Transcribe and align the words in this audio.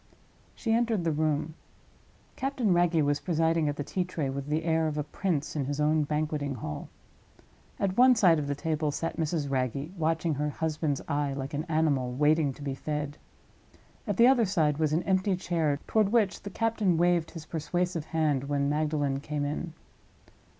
She 0.55 0.73
entered 0.73 1.03
the 1.03 1.11
room. 1.11 1.53
Captain 2.35 2.73
Wragge 2.73 3.03
was 3.03 3.19
presiding 3.19 3.69
at 3.69 3.75
the 3.75 3.83
tea 3.83 4.03
tray 4.03 4.31
with 4.31 4.47
the 4.47 4.63
air 4.63 4.87
of 4.87 4.97
a 4.97 5.03
prince 5.03 5.55
in 5.55 5.65
his 5.65 5.79
own 5.79 6.05
banqueting 6.05 6.55
hall. 6.55 6.89
At 7.79 7.95
one 7.99 8.15
side 8.15 8.39
of 8.39 8.47
the 8.47 8.55
table 8.55 8.89
sat 8.89 9.17
Mrs. 9.19 9.47
Wragge, 9.51 9.91
watching 9.95 10.33
her 10.33 10.49
husband's 10.49 11.03
eye 11.07 11.33
like 11.33 11.53
an 11.53 11.65
animal 11.65 12.11
waiting 12.13 12.51
to 12.53 12.63
be 12.63 12.73
fed. 12.73 13.19
At 14.07 14.17
the 14.17 14.25
other 14.25 14.45
side 14.45 14.79
was 14.79 14.91
an 14.91 15.03
empty 15.03 15.35
chair, 15.35 15.79
toward 15.85 16.09
which 16.11 16.41
the 16.41 16.49
captain 16.49 16.97
waved 16.97 17.29
his 17.29 17.45
persuasive 17.45 18.05
hand 18.05 18.45
when 18.45 18.67
Magdalen 18.67 19.19
came 19.19 19.45
in. 19.45 19.71